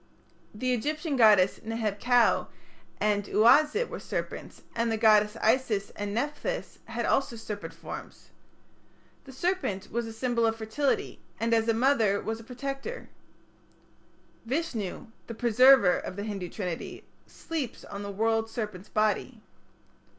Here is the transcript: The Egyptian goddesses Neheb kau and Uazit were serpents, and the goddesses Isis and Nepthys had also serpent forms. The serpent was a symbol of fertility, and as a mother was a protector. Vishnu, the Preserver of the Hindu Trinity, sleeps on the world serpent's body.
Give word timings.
The 0.55 0.73
Egyptian 0.73 1.15
goddesses 1.15 1.63
Neheb 1.63 2.01
kau 2.03 2.47
and 2.99 3.23
Uazit 3.25 3.87
were 3.87 3.99
serpents, 3.99 4.63
and 4.75 4.91
the 4.91 4.97
goddesses 4.97 5.37
Isis 5.43 5.91
and 5.91 6.11
Nepthys 6.11 6.79
had 6.85 7.05
also 7.05 7.35
serpent 7.35 7.71
forms. 7.71 8.31
The 9.25 9.31
serpent 9.31 9.91
was 9.91 10.07
a 10.07 10.11
symbol 10.11 10.47
of 10.47 10.55
fertility, 10.55 11.19
and 11.39 11.53
as 11.53 11.67
a 11.67 11.75
mother 11.75 12.19
was 12.19 12.39
a 12.39 12.43
protector. 12.43 13.09
Vishnu, 14.43 15.05
the 15.27 15.35
Preserver 15.35 15.99
of 15.99 16.15
the 16.15 16.23
Hindu 16.23 16.49
Trinity, 16.49 17.03
sleeps 17.27 17.85
on 17.85 18.01
the 18.01 18.09
world 18.09 18.49
serpent's 18.49 18.89
body. 18.89 19.39